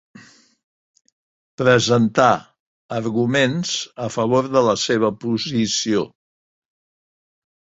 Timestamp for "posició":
5.27-6.03